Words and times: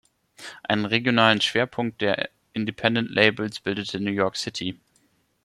Einen 0.63 0.85
regionalen 0.85 1.41
Schwerpunkt 1.41 2.01
der 2.01 2.31
Independent-Labels 2.53 3.59
bildete 3.59 3.99
New 3.99 4.09
York 4.09 4.35
City. 4.35 4.79